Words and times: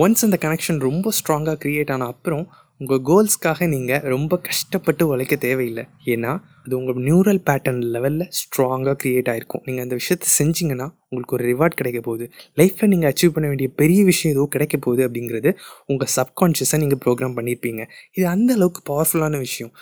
Once 0.00 0.22
அந்த 0.24 0.36
connection 0.42 0.78
ரொம்ப 0.84 1.06
ஸ்ட்ராங்காக 1.16 1.56
க்ரியேட் 1.62 1.90
ஆன 1.94 2.04
அப்புறம் 2.12 2.44
உங்கள் 2.80 3.00
கோல்ஸ்க்காக 3.08 3.66
நீங்கள் 3.72 4.04
ரொம்ப 4.12 4.36
கஷ்டப்பட்டு 4.46 5.02
உழைக்க 5.12 5.34
தேவையில்லை. 5.44 5.84
ஏன்னா 6.12 6.30
அது 6.62 6.72
உங்கள் 6.78 7.02
நியூரல் 7.08 7.40
பேட்டர்ன் 7.48 7.80
லெவலில் 7.94 8.28
ஸ்ட்ராங்காக 8.38 8.94
க்ரியேட் 9.02 9.28
ஆகிருக்கும் 9.32 9.62
நீங்கள் 9.66 9.84
அந்த 9.86 9.96
விஷயத்தை 10.00 10.28
செஞ்சீங்கன்னா 10.38 10.86
உங்களுக்கு 11.08 11.36
ஒரு 11.38 11.44
ரிவார்ட் 11.50 11.76
கிடைக்க 11.80 12.00
போகுது. 12.08 12.26
லைஃப்பில் 12.60 12.90
நீங்கள் 12.92 13.10
அச்சீவ் 13.12 13.34
பண்ண 13.34 13.48
வேண்டிய 13.52 13.70
பெரிய 13.82 14.00
விஷயம் 14.10 14.34
ஏதோ 14.36 14.46
கிடைக்க 14.54 14.78
போகுது 14.86 15.04
அப்படிங்கிறது 15.08 15.52
உங்கள் 15.92 16.12
சப்கான்ஷியஸை 16.16 16.80
நீங்கள் 16.84 17.02
ப்ரோக்ராம் 17.04 17.36
பண்ணியிருப்பீங்க 17.40 17.84
இது 18.18 18.26
அந்த 18.34 18.50
அளவுக்கு 18.58 18.82
பவர்ஃபுல்லான 18.92 19.42
விஷயம். 19.46 19.72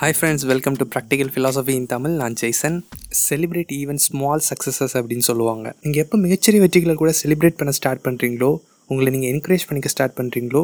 Hi 0.00 0.16
friends 0.18 0.48
welcome 0.54 0.78
to 0.80 0.86
practical 0.96 1.32
philosophy 1.34 1.74
in 1.80 1.90
Tamil 1.94 2.16
நான் 2.22 2.38
Jason. 2.42 2.78
Celebrate 3.28 3.72
even 3.80 4.00
small 4.06 4.42
successes 4.48 4.94
அப்படின்னு 4.98 5.26
சொல்லுவாங்க. 5.28 5.66
நீங்கள் 5.82 6.02
எப்போ 6.04 6.16
மிகச்சிறிய 6.24 6.60
வெற்றிகளை 6.64 6.94
கூட 6.94 7.12
செலிப்ரேட் 7.22 7.58
பண்ண 7.60 7.72
ஸ்டார்ட் 7.78 8.04
பண்ணுறீங்களோ 8.06 8.50
உங்களை 8.86 9.10
நீங்கள் 9.14 9.32
என்கரேஜ் 9.34 9.66
பண்ணிக்க 9.68 9.88
ஸ்டார்ட் 9.88 10.16
பண்ணுறீங்களோ 10.20 10.62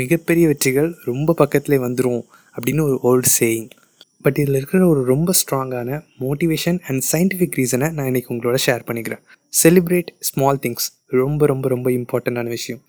மிகப்பெரிய 0.00 0.46
வெற்றிகள் 0.52 0.88
ரொம்ப 1.04 1.34
பக்கத்துலேயே 1.42 1.80
வந்துடும் 1.86 2.22
அப்படின்னு 2.54 2.82
ஒரு 2.88 2.96
ஓல்டு 3.10 3.30
சேயிங் 3.38 3.68
பட் 4.24 4.38
இதில் 4.42 4.58
இருக்கிற 4.60 4.86
ஒரு 4.88 5.00
ரொம்ப 5.04 5.30
ஸ்ட்ராங்கான 5.40 6.00
மோட்டிவேஷன் 6.24 6.78
அண்ட் 6.88 7.02
சயின்டிஃபிக் 7.12 7.56
ரீசனை 7.60 7.88
நான் 7.96 8.08
இன்றைக்கி 8.10 8.30
உங்களோட 8.34 8.58
ஷேர் 8.66 8.84
பண்ணிக்கிறேன். 8.88 9.22
செலிப்ரேட் 9.62 10.10
ஸ்மால் 10.28 10.60
திங்ஸ் 10.66 10.88
ரொம்ப 11.06 11.46
ரொம்ப 11.46 11.68
ரொம்ப 11.68 11.90
இம்பார்ட்டண்ட்டான 11.90 12.48
விஷயம். 12.58 12.82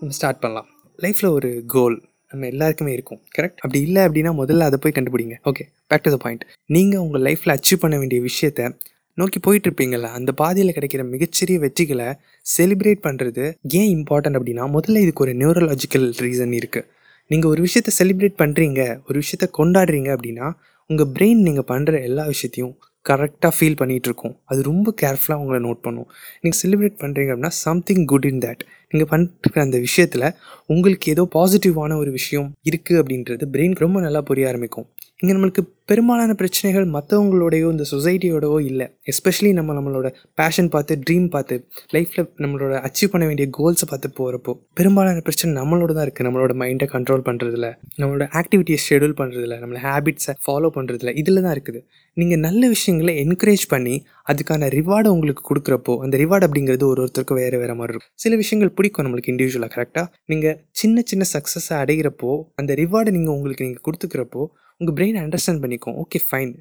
நம்ம 0.00 0.14
ஸ்டார்ட் 0.18 0.40
பண்ணலாம். 0.40 0.68
லைஃப்பில் 1.02 1.34
ஒரு 1.38 1.62
கோல் 1.66 1.96
நம்ம 2.32 2.46
எல்லாருக்குமே 2.46 2.92
இருக்கும் 2.92 3.20
கரெக்ட் 3.36 3.60
அப்படி 3.64 3.80
இல்லை 3.86 4.02
அப்படின்னா 4.06 4.32
முதல்ல 4.40 4.68
அதை 4.70 4.78
போய் 4.82 4.96
கண்டுபிடிங்க. 4.98 5.36
Okay 5.50 5.64
back 5.90 6.04
to 6.06 6.12
the 6.14 6.18
point 6.24 6.44
நீங்கள் 6.66 7.02
உங்கள் 7.04 7.24
லைஃப்பில் 7.28 7.54
அச்சீவ் 7.56 7.82
பண்ண 7.84 7.96
வேண்டிய 7.98 8.20
விஷயத்த 8.22 8.70
நோக்கி 9.18 9.38
போயிட்டுருப்பீங்கள 9.46 10.08
அந்த 10.18 10.30
பாதையில் 10.32 10.74
கிடைக்கிற 10.76 11.02
மிகச்சிறிய 11.04 11.58
வெற்றிகளை 11.64 12.08
செலிப்ரேட் 12.46 13.02
பண்ணுறது 13.02 13.44
ஏன் 13.80 13.90
இம்பார்ட்டன்ட் 13.96 14.38
அப்படின்னா 14.38 14.66
முதல்ல 14.76 15.02
இதுக்கு 15.04 15.24
ஒரு 15.24 15.34
நியூரலாஜிக்கல் 15.34 16.06
ரீசன் 16.20 16.54
இருக்குது 16.60 16.88
நீங்கள் 17.30 17.50
ஒரு 17.50 17.60
விஷயத்த 17.62 17.90
செலிப்ரேட் 17.98 18.40
பண்ணுறீங்க 18.42 18.80
ஒரு 19.08 19.16
விஷயத்த 19.22 19.46
கொண்டாடுறீங்க 19.58 20.10
அப்படின்னா 20.16 20.46
உங்கள் 20.90 21.10
பிரெயின் 21.16 21.42
நீங்கள் 21.42 21.68
பண்ணுற 21.68 22.00
எல்லா 22.02 22.24
விஷயத்தையும் 22.26 22.74
கரெக்டாக 23.08 23.52
ஃபீல் 23.56 23.78
பண்ணிகிட்ருக்கோம் 23.80 24.34
அது 24.44 24.62
ரொம்ப 24.62 24.94
கேர்ஃபுல்லாக 25.02 25.42
உங்களை 25.42 25.60
நோட் 25.68 25.80
பண்ணும். 25.82 26.08
நீங்கள் 26.42 26.60
செலிப்ரேட் 26.62 27.00
பண்ணுறீங்க 27.02 27.30
அப்படின்னா 27.34 27.52
சம்திங் 27.66 28.04
குட் 28.04 28.24
இன் 28.24 28.38
தேட் 28.38 28.62
நீங்கள் 28.92 29.10
பண்ணிட்டுருக்க 29.12 29.66
அந்த 29.66 29.78
விஷயத்தில் 29.78 30.26
உங்களுக்கு 30.66 31.12
ஏதோ 31.14 31.28
பாசிட்டிவான 31.34 31.96
ஒரு 31.96 32.10
விஷயம் 32.10 32.48
இருக்குது 32.70 33.00
அப்படின்றது 33.02 33.46
பிரெயின் 33.54 33.74
ரொம்ப 33.84 34.00
நல்லா 34.00 34.20
புரிய 34.30 34.50
ஆரம்பிக்கும். 34.50 34.88
இங்கே 35.22 35.34
நம்மளுக்கு 35.34 35.62
பெரும்பாலான 35.90 36.32
பிரச்சனைகள் 36.38 36.86
மற்றவங்களோடையோ 36.94 37.66
இந்த 37.72 37.84
சொசைட்டியோடவோ 37.90 38.56
இல்லை. 38.68 38.86
எஸ்பெஷலி 39.12 39.50
நம்ம 39.58 39.74
நம்மளோட 39.78 40.08
பேஷன் 40.40 40.70
பார்த்து 40.74 40.94
ட்ரீம் 41.04 41.26
பார்த்து 41.34 41.56
லைஃப்பில் 41.94 42.26
நம்மளோட 42.44 42.72
அச்சீவ் 42.86 43.10
பண்ண 43.12 43.24
வேண்டிய 43.30 43.46
கோல்ஸை 43.58 43.86
பார்த்து 43.90 44.08
போகிறப்போ 44.18 44.52
பெரும்பாலான 44.78 45.22
பிரச்சனை 45.26 45.52
நம்மளோட 45.60 45.92
தான் 45.96 46.06
இருக்குது 46.06 46.26
நம்மளோட 46.28 46.54
மைண்டை 46.62 46.86
கண்ட்ரோல் 46.94 47.24
பண்ணுறதுல 47.28 47.68
நம்மளோட 48.00 48.26
ஆக்டிவிட்டியை 48.40 48.78
ஷெடியூல் 48.86 49.16
பண்ணுறதுல 49.20 49.58
நம்மளோட 49.60 49.82
ஹேபிட்ஸை 49.88 50.34
ஃபாலோ 50.46 50.70
பண்ணுறதுல 50.76 51.12
இதில் 51.22 51.42
தான் 51.44 51.54
இருக்குது. 51.56 51.82
நீங்கள் 52.16 52.42
நல்ல 52.46 52.62
விஷயங்களை 52.74 53.14
என்கரேஜ் 53.24 53.66
பண்ணி 53.74 53.94
அதுக்கான 54.32 54.70
ரிவார்டை 54.78 55.12
உங்களுக்கு 55.16 55.44
கொடுக்குறப்போ 55.50 55.96
அந்த 56.06 56.16
ரிவார்டு 56.22 56.46
அப்படிங்கிறது 56.48 56.86
ஒரு 56.90 57.00
ஒருத்தருக்கும் 57.04 57.40
வேறு 57.42 57.60
வேறு 57.62 57.76
மாதிரி 57.78 57.94
இருக்கும். 57.94 58.12
சில 58.24 58.32
விஷயங்கள் 58.42 58.74
பிடிக்கும் 58.78 59.06
நம்மளுக்கு 59.08 59.32
இண்டிவிஜுவலாக 59.34 59.72
கரெக்டாக 59.76 60.06
நீங்கள் 60.32 60.58
சின்ன 60.82 61.02
சின்ன 61.12 61.24
சக்ஸஸை 61.34 61.76
அடைகிறப்போ 61.84 62.32
அந்த 62.62 62.72
ரிவார்டை 62.82 63.14
நீங்கள் 63.18 63.36
உங்களுக்கு 63.38 63.66
நீங்கள் 63.68 63.86
கொடுத்துக்கிறப்போ 63.88 64.42
உங்கள் 64.82 64.96
பிரெயின் 64.98 65.18
அண்டர்ஸ்டாண்ட் 65.24 65.62
பண்ணிக்கும். 65.64 65.96
ஓகே 66.02 66.20
ஃபைன் 66.28 66.52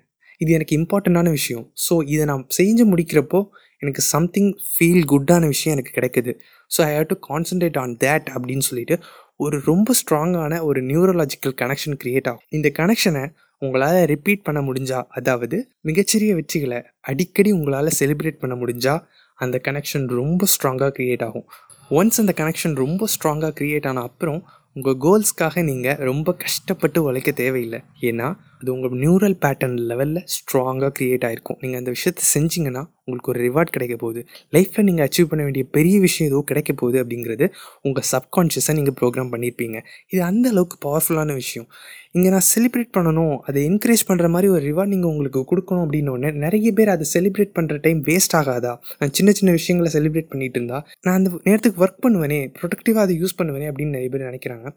இது 0.42 0.52
எனக்கு 0.58 0.74
இம்பார்ட்டண்ட்டான 0.80 1.30
விஷயம். 1.40 1.66
ஸோ 1.86 1.94
இதை 2.14 2.24
நான் 2.32 2.44
செஞ்சு 2.58 2.84
முடிக்கிறப்போ 2.92 3.40
எனக்கு 3.82 4.02
சம்திங் 4.14 4.50
ஃபீல் 4.72 5.04
குட்டான 5.12 5.44
விஷயம் 5.54 5.74
எனக்கு 5.76 5.94
கிடைக்குது. 5.98 6.32
So 6.72 6.80
I 6.88 6.92
have 6.96 7.08
to 7.12 7.18
concentrate 7.30 7.78
on 7.84 7.94
that 8.04 8.28
அப்படின்னு 8.34 8.66
சொல்லிட்டு 8.70 8.96
ஒரு 9.46 9.58
ரொம்ப 9.70 9.94
ஸ்ட்ராங்கான 10.00 10.60
ஒரு 10.70 10.80
நியூரலாஜிக்கல் 10.90 11.56
கனெக்ஷன் 11.62 11.98
க்ரியேட் 12.02 12.28
ஆகும். 12.32 12.46
இந்த 12.58 12.68
கனெக்ஷனை 12.80 13.24
உங்களால் 13.62 14.00
ரிப்பீட் 14.12 14.46
பண்ண 14.48 14.60
முடிஞ்சா 14.68 15.00
அதாவது 15.20 15.58
மிகச்சிறிய 15.90 16.32
வெற்றிகளை 16.40 16.80
அடிக்கடி 17.12 17.52
உங்களால் 17.58 17.96
செலிப்ரேட் 18.00 18.42
பண்ண 18.44 18.56
முடிஞ்சா 18.62 18.94
அந்த 19.40 19.58
கனெக்ஷன் 19.68 20.06
ரொம்ப 20.20 20.48
ஸ்ட்ராங்காக 20.54 20.92
க்ரியேட் 20.98 21.26
ஆகும். 21.28 21.48
ஒன்ஸ் 21.92 22.20
அந்த 22.24 22.34
கனெக்ஷன் 22.42 22.76
ரொம்ப 22.84 23.08
ஸ்ட்ராங்காக 23.14 23.54
க்ரியேட் 23.60 23.88
ஆன 23.90 24.04
அப்புறம் 24.10 24.42
உங்கள் 24.74 25.00
கோல்ஸ்க்காக 25.00 25.64
நீங்கள் 25.64 25.96
ரொம்ப 25.96 26.34
கஷ்டப்பட்டு 26.34 27.04
உழைக்க 27.04 27.32
தேவையில்லை. 27.32 27.80
ஏன்னா 28.02 28.28
அது 28.62 28.70
உங்கள் 28.76 28.98
நியூரல் 29.04 29.38
பேட்டர்ன் 29.44 29.78
லெவலில் 29.92 30.24
ஸ்ட்ராங்காக 30.36 30.92
க்ரியேட் 30.98 31.28
ஆகிருக்கும் 31.28 31.60
நீங்கள் 31.62 31.82
அந்த 31.82 31.92
விஷயத்தை 31.98 32.24
செஞ்சீங்கன்னா 32.34 32.84
உங்களுக்கு 33.06 33.32
ஒரு 33.34 33.40
ரிவார்ட் 33.46 33.72
கிடைக்க 33.76 33.96
போகுது. 34.02 34.22
லைஃப்பில் 34.56 34.86
நீங்கள் 34.90 35.06
அச்சீவ் 35.08 35.30
பண்ண 35.30 35.42
வேண்டிய 35.48 35.64
பெரிய 35.78 35.96
விஷயம் 36.06 36.30
ஏதோ 36.32 36.40
கிடைக்க 36.50 36.72
போகுது 36.82 36.98
அப்படிங்கிறது 37.04 37.46
உங்கள் 37.88 38.06
சப்கான்ஷியஸை 38.12 38.74
நீங்கள் 38.80 38.96
ப்ரோக்ராம் 39.00 39.32
பண்ணியிருப்பீங்க 39.34 39.78
இது 40.14 40.22
அந்த 40.30 40.46
அளவுக்கு 40.54 40.78
பவர்ஃபுல்லான 40.86 41.34
விஷயம். 41.42 41.68
இங்கே 42.18 42.30
நான் 42.34 42.46
செலிப்ரேட் 42.54 42.92
பண்ணணும் 42.98 43.36
அதை 43.48 43.60
என்கரேஜ் 43.70 44.04
பண்ணுற 44.10 44.28
மாதிரி 44.34 44.48
ஒரு 44.54 44.64
ரிவார்ட் 44.70 44.92
நீங்கள் 44.94 45.12
உங்களுக்கு 45.14 45.42
கொடுக்கணும் 45.52 45.84
அப்படின்னு 45.86 46.32
நிறைய 46.46 46.72
பேர் 46.80 46.92
அதை 46.96 47.06
செலிப்ரேட் 47.16 47.54
பண்ணுற 47.58 47.76
டைம் 47.86 48.00
வேஸ்ட் 48.10 48.36
ஆகாதா? 48.40 48.74
நான் 49.00 49.14
சின்ன 49.18 49.30
சின்ன 49.40 49.52
விஷயங்களை 49.60 49.92
செலிப்ரேட் 49.98 50.32
பண்ணிட்டு 50.34 50.58
இருந்தா 50.60 50.80
நான் 51.06 51.18
அந்த 51.20 51.30
நேரத்துக்கு 51.50 51.82
ஒர்க் 51.86 52.02
பண்ணுவேனே 52.06 52.40
ப்ரொடக்டிவாக 52.60 53.06
அதை 53.08 53.16
யூஸ் 53.22 53.38
பண்ணுவேனே 53.42 53.70
அப்படின்னு 53.72 53.96
நிறைய 53.98 54.12
பேர் 54.16 54.28
நினைக்கிறாங்க. 54.30 54.68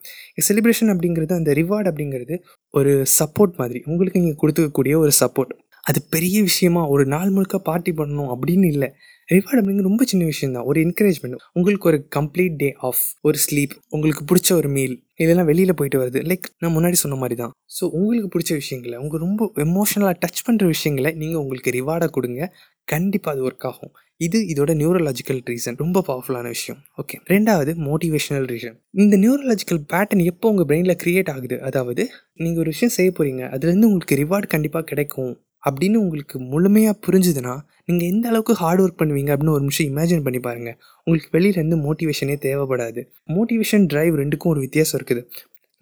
செலிப்ரேஷன் 0.48 0.92
அப்படிங்கிறது 0.94 1.34
அந்த 1.40 1.52
ரிவார்ட் 1.60 1.90
அப்படிங்கிறது 1.92 2.36
ஒரு 2.78 2.92
சப்போர்ட் 3.18 3.56
மாதிரி. 3.62 3.73
உங்களுக்கு 3.92 4.20
இங்கே 4.22 4.36
கொடுத்துக்கக்கூடிய 4.42 4.96
ஒரு 5.04 5.12
சப்போர்ட் 5.22 5.54
அது 5.86 5.98
பெரிய 6.14 6.36
விஷயமா 6.42 6.82
ஒரு 6.92 7.04
நாள் 7.14 7.32
முழுக்க 7.34 7.56
பார்ட்டி 7.66 7.92
பண்ணணும் 7.98 8.30
அப்படின்னு 8.34 8.66
இல்லை. 8.74 8.88
ரிவார்டு 9.28 9.58
அப்படிங்கிற 9.60 9.84
ரொம்ப 9.88 10.04
சின்ன 10.10 10.22
விஷயம் 10.30 10.54
தான் 10.56 10.66
ஒரு 10.70 10.78
என்கரேஜ்மெண்ட் 10.84 11.36
உங்களுக்கு 11.58 11.88
ஒரு 11.90 11.98
கம்ப்ளீட் 12.16 12.56
டே 12.62 12.68
ஆஃப் 12.88 13.02
ஒரு 13.28 13.38
ஸ்லீப் 13.44 13.74
உங்களுக்கு 13.94 14.22
பிடிச்ச 14.30 14.50
ஒரு 14.60 14.68
மீல் 14.76 14.94
இதெல்லாம் 15.22 15.48
வெளியில் 15.50 15.76
போயிட்டு 15.78 15.98
வருது. 16.02 16.20
லைக் 16.30 16.46
நான் 16.62 16.74
முன்னாடி 16.76 16.98
சொன்ன 17.02 17.18
மாதிரி 17.22 17.36
தான் 17.42 17.52
ஸோ 17.76 17.84
உங்களுக்கு 17.98 18.30
பிடிச்ச 18.34 18.52
விஷயங்களை 18.62 18.96
உங்கள் 19.04 19.22
ரொம்ப 19.26 19.50
எமோஷனலாக 19.66 20.16
டச் 20.24 20.44
பண்ணுற 20.48 20.66
விஷயங்களை 20.74 21.12
நீங்கள் 21.22 21.42
உங்களுக்கு 21.44 21.76
ரிவார்டாக 21.78 22.10
கொடுங்க. 22.16 22.40
கண்டிப்பாக 22.88 23.34
அது 23.36 23.46
ஒர்க் 23.48 23.66
ஆகும். 23.70 23.92
இது 24.20 24.38
இதோட 24.52 24.72
நியூரலாஜிக்கல் 24.80 25.41
ரீசன் 25.50 25.76
ரொம்ப 25.76 26.02
பவர்ஃபுல்லான 26.08 26.50
விஷயம். 26.54 26.78
ஓகே 27.00 27.16
ரெண்டாவது 27.32 27.72
மோட்டிவேஷனல் 27.86 28.47
ரீசன் 28.52 28.76
இந்த 29.04 29.14
நியூரலாஜிக்கல் 29.25 29.80
பேட்டர்ன் 29.92 30.22
எப்போ 30.32 30.50
உங்கள் 30.52 30.66
பிரெயினில் 30.70 30.98
க்ரியேட் 31.02 31.30
ஆகுது? 31.32 31.56
அதாவது 31.60 32.02
நீங்கள் 32.42 32.62
ஒரு 32.64 32.70
விஷயம் 32.75 32.94
செய்ய 32.98 33.10
போகிறீங்க 33.19 33.42
அதுலேருந்து 33.54 33.88
உங்களுக்கு 33.91 34.19
ரிவார்டு 34.22 34.48
கண்டிப்பாக 34.54 34.86
கிடைக்கும். 34.92 35.32
அப்படின்னு 35.69 35.98
உங்களுக்கு 36.04 36.36
முழுமையாக 36.52 36.97
புரிஞ்சுதுன்னா 37.06 37.54
நீங்கள் 37.88 38.08
எந்த 38.12 38.25
அளவுக்கு 38.30 38.54
ஹார்ட் 38.62 38.82
ஒர்க் 38.84 39.00
பண்ணுவீங்க 39.02 39.30
அப்படின்னு 39.34 39.54
ஒரு 39.56 39.64
நிமிஷம் 39.66 39.88
இமேஜின் 39.92 40.25
பண்ணி 40.26 40.41
பாருங்கள் 40.46 40.76
உங்களுக்கு 41.06 41.31
வெளியிலேருந்து 41.38 41.78
மோட்டிவேஷனே 41.86 42.36
தேவைப்படாது. 42.46 43.02
மோட்டிவேஷன் 43.36 43.86
ட்ரைவ் 43.92 44.14
ரெண்டுக்கும் 44.22 44.52
ஒரு 44.54 44.60
வித்தியாசம் 44.60 44.98
இருக்குது. 45.00 45.22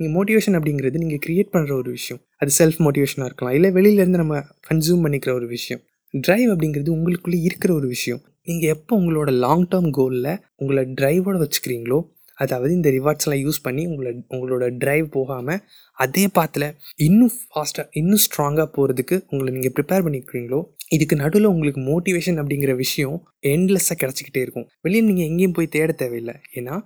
நீங்கள் 0.01 0.15
மோட்டிவேஷன் 0.19 0.57
அப்படிங்கிறது 0.59 1.03
நீங்கள் 1.05 1.23
க்ரியேட் 1.27 1.55
பண்ணுற 1.55 1.73
ஒரு 1.83 1.91
விஷயம். 1.91 2.21
அது 2.39 2.51
செல்ஃப் 2.59 2.81
மோட்டிவேஷனாக 2.87 3.31
இருக்கலாம். 3.31 3.55
இல்லை 3.59 3.71
வெளியிலேருந்து 3.71 4.23
நம்ம 4.25 4.39
கன்சியூம் 4.71 5.05
பண்ணிக்கிற 5.07 5.33
ஒரு 5.33 5.47
விஷயம். 5.47 5.83
ட்ரைவ் 6.15 6.49
அப்படிங்கிறது 6.53 6.91
உங்களுக்குள்ளே 6.97 7.39
இருக்கிற 7.49 7.71
ஒரு 7.75 7.87
விஷயம். 7.87 8.23
நீங்கள் 8.49 8.73
எப்போ 8.77 8.93
உங்களோட 9.01 9.31
லாங் 9.45 9.69
டேர்ம் 9.73 9.91
கோலில் 9.91 10.33
உங்களை 10.57 10.83
ட்ரைவோட 10.99 11.37
வச்சுக்கிறீங்களோ 11.43 11.99
அதாவது 12.39 12.73
இந்த 12.75 12.91
ரிவார்ட்ஸ்லாம் 12.91 13.43
யூஸ் 13.45 13.59
பண்ணி 13.63 13.83
உங்களை 13.87 14.11
உங்களோட 14.35 14.65
ட்ரைவ் 14.83 15.07
போகாமல் 15.11 15.61
அதே 15.99 16.25
பாத்தில் 16.29 16.67
இன்னும் 17.07 17.33
ஃபாஸ்ட்டாக 17.51 17.87
இன்னும் 18.01 18.23
ஸ்ட்ராங்காக 18.25 18.67
போகிறதுக்கு 18.77 19.17
உங்களை 19.29 19.51
நீங்கள் 19.57 19.75
ப்ரிப்பேர் 19.77 20.05
பண்ணிக்கிறீங்களோ 20.07 20.61
இதுக்கு 20.97 21.17
நடுவில் 21.17 21.45
உங்களுக்கு 21.45 21.81
மோட்டிவேஷன் 21.91 22.41
அப்படிங்கிற 22.43 22.75
விஷயம் 22.75 23.19
எண்ட்லெஸ்ஸாக 23.53 23.99
கிடச்சிக்கிட்டே 24.03 24.43
இருக்கும். 24.47 24.67
வெளியே 24.81 25.03
நீங்கள் 25.09 25.29
எங்கேயும் 25.31 25.57
போய் 25.59 25.75
தேட 25.77 25.93
தேவையில்லை. 25.93 26.35
ஏன்னா 26.55 26.77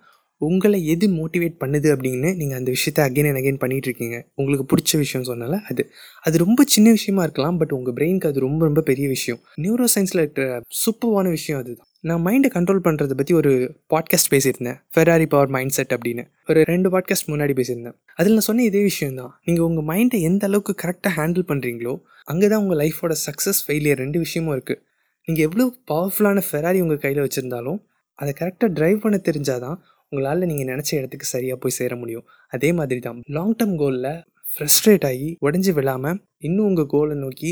உங்களை 0.41 0.87
எது 0.87 1.07
மோட்டிவேட் 1.09 1.57
பண்ணுது 1.65 1.89
அப்படின்னு 1.95 2.35
நீங்கள் 2.37 2.59
அந்த 2.59 2.71
விஷயத்த 2.71 3.01
அகைன் 3.09 3.27
அண்ட் 3.27 3.41
அகைன் 3.41 3.61
பண்ணிகிட்டு 3.61 3.89
இருக்கீங்க 3.89 4.17
உங்களுக்கு 4.35 4.65
பிடிச்ச 4.73 4.97
விஷயம் 4.97 5.25
சொன்னால 5.25 5.61
அது. 5.71 5.91
அது 6.21 6.39
ரொம்ப 6.39 6.65
சின்ன 6.65 6.91
விஷயமா 6.91 7.23
இருக்கலாம் 7.23 7.57
பட் 7.57 7.73
உங்கள் 7.73 7.95
பிரெயினுக்கு 7.95 8.27
அது 8.27 8.41
ரொம்ப 8.41 8.65
ரொம்ப 8.65 8.81
பெரிய 8.81 9.09
விஷயம். 9.09 9.41
நியூரோ 9.61 9.87
சயின்ஸில் 9.95 10.23
இருக்கிற 10.25 10.61
சூப்பர்வான 10.83 11.29
விஷயம் 11.29 11.61
அதுதான். 11.61 11.89
நான் 12.01 12.23
மைண்டை 12.27 12.51
கண்ட்ரோல் 12.55 12.83
பண்ணுறத 12.85 13.15
பற்றி 13.15 13.35
ஒரு 13.35 13.53
பாட்காஸ்ட் 13.95 14.31
பேசியிருந்தேன். 14.35 14.79
ஃபெராரி 14.97 15.27
பவர் 15.27 15.49
மைண்ட் 15.49 15.71
செட் 15.71 15.93
அப்படின்னு. 15.93 16.25
ஒரு 16.49 16.63
ரெண்டு 16.63 16.91
பாட்காஸ்ட் 16.91 17.29
முன்னாடி 17.29 17.55
பேசியிருந்தேன். 17.57 17.97
அதில் 18.15 18.33
நான் 18.33 18.41
சொன்ன 18.41 18.63
இதே 18.63 18.83
விஷயம் 18.83 19.15
தான் 19.15 19.33
நீங்கள் 19.45 19.65
உங்கள் 19.65 19.85
மைண்டை 19.85 20.21
எந்த 20.21 20.47
அளவுக்கு 20.47 20.75
கரெக்டாக 20.83 21.15
ஹேண்டில் 21.17 21.49
பண்ணுறீங்களோ 21.49 21.95
அங்கே 22.25 22.47
தான் 22.49 22.63
உங்கள் 22.63 22.79
லைஃபோட 22.79 23.15
சக்ஸஸ் 23.27 23.61
ஃபெயிலியர் 23.67 23.99
ரெண்டு 23.99 24.19
விஷயமும் 24.19 24.55
இருக்குது 24.57 24.81
நீங்கள் 25.29 25.45
எவ்வளோ 25.45 25.65
பவர்ஃபுல்லான 25.91 26.43
ஃபெராரி 26.51 26.81
உங்கள் 26.81 26.99
கையில் 26.99 27.25
வச்சுருந்தாலும் 27.27 27.79
அதை 28.15 28.33
கரெக்டாக 28.41 28.71
ட்ரைவ் 28.73 28.99
பண்ண 28.99 29.21
தெரிஞ்சாதான் 29.25 29.77
உங்களால் 30.13 30.49
நீங்கள் 30.51 30.71
நினச்ச 30.73 30.91
இடத்துக்கு 30.99 31.27
சரியாக 31.35 31.59
போய் 31.63 31.77
சேர 31.79 31.93
முடியும். 32.03 32.27
அதே 32.55 32.71
மாதிரி 32.79 33.01
தான் 33.07 33.19
லாங் 33.37 33.57
டேர்ம் 33.61 33.77
கோலில் 33.83 34.13
ஃப்ரெஸ்ட்ரேட் 34.53 35.07
ஆகி 35.11 35.29
உடஞ்சி 35.47 35.73
விழாமல் 35.79 36.19
இன்னும் 36.47 36.69
உங்கள் 36.71 36.91
கோலை 36.93 37.17
நோக்கி 37.25 37.51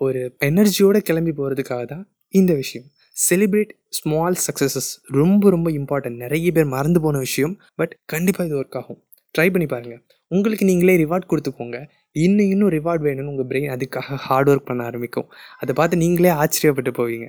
ஒரு 0.00 0.20
எனர்ஜியோடு 0.48 1.00
கிளம்பி 1.08 1.32
போகிறதுக்காக 1.38 1.84
தான் 1.92 2.04
இந்த 2.40 2.52
விஷயம். 2.62 2.86
செலிப்ரேட் 3.16 3.72
ஸ்மால் 3.98 4.38
சக்ஸஸஸ் 4.46 4.90
ரொம்ப 5.18 5.50
ரொம்ப 5.54 5.68
இம்பார்ட்டன்ட் 5.80 6.18
நிறைய 6.24 6.52
பேர் 6.56 6.68
மறந்து 6.76 7.00
போன 7.04 7.18
விஷயம் 7.26 7.54
பட் 7.80 7.92
கண்டிப்பாக 8.12 8.48
இது 8.48 8.56
ஒர்க் 8.60 8.78
ஆகும். 8.80 9.00
ட்ரை 9.34 9.46
பண்ணி 9.52 9.66
பாருங்கள் 9.72 10.02
உங்களுக்கு 10.30 10.64
நீங்களே 10.70 10.96
ரிவார்ட் 11.02 11.30
கொடுத்துக்கோங்க 11.30 11.78
இன்னும் 12.24 12.50
இன்னும் 12.54 12.72
ரிவார்ட் 12.76 13.04
வேணும்னு 13.06 13.32
உங்கள் 13.32 13.48
பிரெயின் 13.50 13.72
அதுக்காக 13.74 14.16
ஹார்ட் 14.26 14.50
ஒர்க் 14.52 14.68
பண்ண 14.70 14.82
ஆரம்பிக்கும். 14.90 15.28
அதை 15.62 15.72
பார்த்து 15.78 16.02
நீங்களே 16.04 16.32
ஆச்சரியப்பட்டு 16.42 16.92
போவீங்க. 17.00 17.26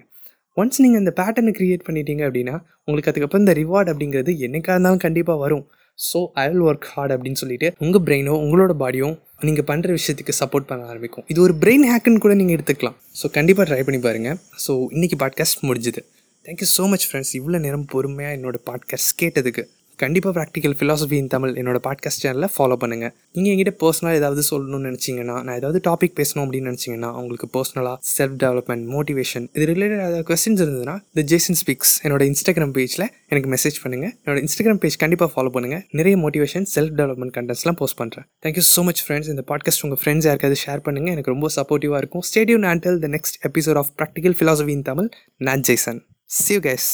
ஒன்ஸ் 0.62 0.82
நீங்கள் 0.84 1.02
அந்த 1.02 1.12
பேட்டர்னை 1.20 1.52
க்ரியேட் 1.60 1.86
பண்ணிட்டீங்க 1.88 2.24
அப்படின்னா 2.28 2.56
உங்களுக்கு 2.88 3.10
அதுக்கப்புறம் 3.12 3.44
இந்த 3.46 3.54
ரிவார்ட் 3.62 3.90
அப்படிங்கிறது 3.92 4.32
என்னைக்காக 4.48 4.76
இருந்தாலும் 4.76 5.04
கண்டிப்பாக 5.06 5.40
வரும். 5.44 5.64
So 6.00 6.20
I 6.42 6.44
will 6.50 6.64
work 6.70 6.88
hard 6.94 7.14
அப்படின்னு 7.16 7.40
சொல்லிட்டு 7.42 7.68
உங்கள் 7.84 8.04
பிரெயினோ 8.08 8.34
உங்களோட 8.44 8.74
பாடியும் 8.84 9.16
நீங்கள் 9.48 9.68
பண்ணுற 9.70 9.90
விஷயத்துக்கு 9.98 10.34
சப்போர்ட் 10.42 10.70
பண்ண 10.70 10.84
ஆரம்பிக்கும். 10.92 11.26
இது 11.32 11.40
ஒரு 11.46 11.54
பிரெயின் 11.64 11.86
ஹேக்குன்னு 11.92 12.24
கூட 12.26 12.34
நீங்கள் 12.40 12.56
எடுத்துக்கலாம். 12.58 12.98
ஸோ 13.20 13.32
கண்டிப்பாக 13.38 13.66
ட்ரை 13.70 13.82
பண்ணி 13.88 14.02
பாருங்கள் 14.08 14.38
ஸோ 14.66 14.74
இன்றைக்கி 14.96 15.18
பாட்காஸ்ட் 15.24 15.64
முடிஞ்சுது. 15.70 16.04
தேங்க்யூ 16.46 16.68
ஸோ 16.78 16.86
மச் 16.94 17.08
ஃப்ரெண்ட்ஸ் 17.10 17.34
இவ்வளோ 17.40 17.60
நேரம் 17.66 17.86
பொறுமையாக 17.94 18.38
என்னோட 18.38 18.60
பாட்காஸ்ட் 18.70 19.14
கேட்டதுக்கு. 19.24 19.66
கண்டிப்பாக 19.98 20.34
ப்ராக்டிக்கல் 20.38 20.76
ஃபிலாசபி 20.80 21.12
இன் 21.12 21.28
தமிழ் 21.28 21.54
என்னோட 21.54 21.78
பாட்காஸ்ட் 21.84 22.22
சேனலில் 22.24 22.50
ஃபாலோ 22.58 22.76
பண்ணுங்கள் 22.80 23.12
நீங்கள் 23.32 23.54
எங்கிட்ட 23.54 23.74
பர்சனலாக 23.80 24.14
ஏதாவது 24.14 24.44
சொல்லணும்னு 24.50 24.88
நினச்சிங்கன்னா 24.90 25.44
நான் 25.44 25.56
ஏதாவது 25.56 25.80
டாபிக் 25.84 26.16
பேசணும் 26.16 26.44
அப்படின்னு 26.46 26.70
நினச்சிங்கன்னா 26.72 27.10
உங்களுக்கு 27.14 27.48
பர்சனலாக 27.54 27.98
செல்ஃப் 28.18 28.38
டெவலப்மெண்ட் 28.44 28.86
மோட்டிவேஷன் 28.88 29.48
இது 29.54 29.66
ரிலேட்டட் 29.74 30.02
ஏதாவது 30.02 30.24
கொஸ்டின்ஸ் 30.24 30.64
இருந்ததுன்னா 30.64 30.96
த 31.14 31.22
ஜேசன் 31.22 31.56
ஸ்பீக்ஸ் 31.56 31.94
என்னோட 32.04 32.24
இன்ஸ்டாகிராம் 32.24 32.74
பேஜில் 32.74 33.06
எனக்கு 33.28 33.50
மெசேஜ் 33.50 33.80
பண்ணுங்கள் 33.84 34.14
என்னோட 34.24 34.38
இன்ஸ்டாகிராம் 34.38 34.78
பேஜ் 34.78 34.98
கண்டிப்பாக 34.98 35.32
ஃபாலோ 35.36 35.52
பண்ணுங்கள் 35.54 35.84
நிறைய 35.92 36.18
மோட்டிவேஷன் 36.18 36.68
செல்ஃப் 36.76 36.96
டெவலப்மெண்ட் 36.98 37.36
கண்டென்ட்ஸ்லாம் 37.38 37.72
போஸ்ட் 37.72 38.00
பண்ணுறேன் 38.02 38.28
thank you 38.44 38.66
so 38.76 38.84
much 38.84 39.04
friends 39.08 39.30
இந்த 39.30 39.46
பாட்காஸ்ட் 39.48 39.84
உங்கள் 39.84 40.02
ஃப்ரெண்ட்ஸ் 40.04 40.26
யாருக்காவது 40.26 40.60
ஷேர் 40.66 40.84
பண்ணுங்கள் 40.86 41.12
எனக்கு 41.12 41.32
ரொம்ப 41.32 41.50
சப்போர்ட்டிவாக 41.56 41.98
இருக்கும். 41.98 42.26
Stay tuned 42.34 42.68
and till 42.68 43.00
the 43.00 43.08
next 43.08 43.40
episode 43.48 43.76
of 43.76 43.92
practical 43.98 44.38
philosophy 44.40 44.70
in 44.70 44.82
Tamil 44.82 45.10
நான் 45.38 45.62
ஜேசன் 45.62 46.02
சி 46.26 46.54
யூ 46.54 46.60
கேஸ் 46.60 46.90